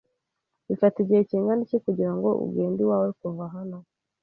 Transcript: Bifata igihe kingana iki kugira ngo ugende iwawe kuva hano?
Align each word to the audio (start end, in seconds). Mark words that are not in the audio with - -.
Bifata 0.67 0.95
igihe 1.03 1.21
kingana 1.29 1.61
iki 1.65 1.77
kugira 1.85 2.11
ngo 2.15 2.29
ugende 2.45 2.79
iwawe 2.83 3.09
kuva 3.19 3.45
hano? 3.55 3.77